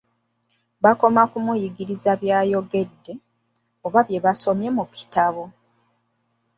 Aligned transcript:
Bakoma 0.83 1.21
ku 1.31 1.37
muyigiriza 1.45 2.11
by'ayogedde, 2.21 3.13
oba 3.85 3.99
bye 4.07 4.17
basomye 4.25 4.69
mu 4.77 4.83
kitabo. 4.95 5.43